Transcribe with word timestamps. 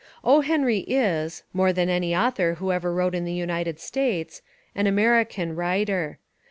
O. 0.23 0.41
Henry 0.41 0.79
is, 0.87 1.43
more 1.53 1.71
than 1.71 1.87
any 1.87 2.15
author 2.15 2.55
who 2.55 2.71
ever 2.71 2.91
wrote 2.91 3.13
in 3.13 3.23
the 3.23 3.31
United 3.31 3.79
States, 3.79 4.41
an 4.73 4.87
American 4.87 5.55
writer. 5.55 6.17